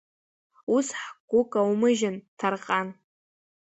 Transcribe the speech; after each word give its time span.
Ус 0.75 0.87
ҳгәы 1.01 1.39
каумыжьын, 1.51 2.15
Ҭарҟан! 2.37 2.87